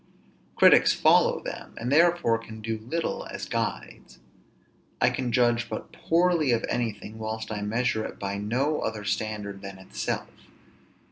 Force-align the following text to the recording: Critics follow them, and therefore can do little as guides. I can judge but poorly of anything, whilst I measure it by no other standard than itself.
Critics 0.55 0.93
follow 0.93 1.43
them, 1.43 1.75
and 1.77 1.91
therefore 1.91 2.39
can 2.39 2.59
do 2.59 2.79
little 2.79 3.27
as 3.27 3.45
guides. 3.45 4.17
I 4.99 5.11
can 5.11 5.31
judge 5.31 5.69
but 5.69 5.93
poorly 5.93 6.51
of 6.53 6.65
anything, 6.67 7.19
whilst 7.19 7.51
I 7.51 7.61
measure 7.61 8.03
it 8.05 8.17
by 8.17 8.39
no 8.39 8.79
other 8.81 9.05
standard 9.05 9.61
than 9.61 9.77
itself. 9.77 10.31